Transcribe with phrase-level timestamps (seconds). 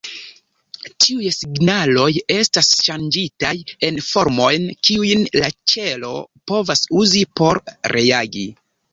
[1.03, 2.05] Tiuj signaloj
[2.35, 3.51] estas ŝanĝitaj
[3.89, 6.15] en formojn, kiujn la ĉelo
[6.53, 7.61] povas uzi por
[7.97, 8.47] reagi.